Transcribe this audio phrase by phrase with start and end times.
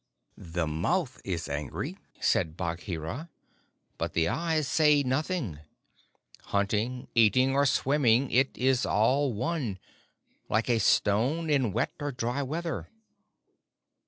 [0.35, 3.29] "The mouth is angry," said Bagheera,
[3.99, 5.59] "but the eyes say nothing.
[6.45, 9.77] Hunting, eating, or swimming, it is all one
[10.49, 12.89] like a stone in wet or dry weather."